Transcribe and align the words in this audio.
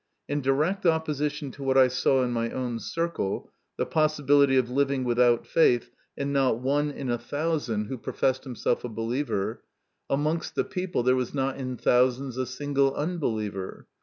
In 0.27 0.41
direct 0.41 0.83
opposition 0.83 1.51
to 1.51 1.63
what 1.63 1.77
I 1.77 1.87
saw 1.87 2.23
in 2.23 2.31
my 2.31 2.49
own 2.49 2.79
circle 2.79 3.51
the 3.77 3.85
possibility 3.85 4.57
of 4.57 4.67
living 4.67 5.03
without 5.03 5.45
faith, 5.45 5.91
and 6.17 6.33
not 6.33 6.57
one 6.57 6.89
in 6.89 7.07
a 7.11 7.19
thousand 7.19 7.85
who 7.85 7.97
MY 7.97 8.01
CONFESSION. 8.01 8.01
99 8.01 8.03
professed 8.03 8.43
himself 8.43 8.83
a 8.83 8.89
believer 8.89 9.63
amongst 10.09 10.55
the 10.55 10.63
people 10.63 11.03
there 11.03 11.15
was 11.15 11.35
not 11.35 11.57
in 11.57 11.77
thousands 11.77 12.37
a 12.37 12.47
single 12.47 12.95
unbeliever. 12.95 13.85